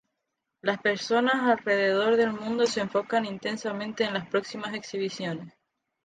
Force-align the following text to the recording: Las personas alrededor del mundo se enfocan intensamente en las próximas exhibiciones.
Las 0.61 0.79
personas 0.79 1.35
alrededor 1.43 2.15
del 2.17 2.33
mundo 2.33 2.65
se 2.65 2.79
enfocan 2.81 3.23
intensamente 3.27 4.03
en 4.03 4.15
las 4.15 4.27
próximas 4.27 4.73
exhibiciones. 4.73 5.53